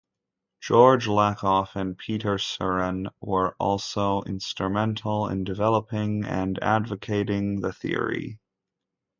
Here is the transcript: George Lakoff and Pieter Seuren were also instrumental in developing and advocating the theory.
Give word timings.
George 0.61 1.05
Lakoff 1.05 1.75
and 1.75 1.95
Pieter 1.95 2.39
Seuren 2.39 3.09
were 3.19 3.55
also 3.59 4.23
instrumental 4.23 5.27
in 5.27 5.43
developing 5.43 6.25
and 6.25 6.57
advocating 6.63 7.61
the 7.61 7.71
theory. 7.71 8.39